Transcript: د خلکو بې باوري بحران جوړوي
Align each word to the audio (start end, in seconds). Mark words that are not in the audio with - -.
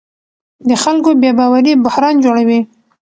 د 0.67 0.71
خلکو 0.83 1.09
بې 1.21 1.31
باوري 1.39 1.73
بحران 1.83 2.15
جوړوي 2.23 2.59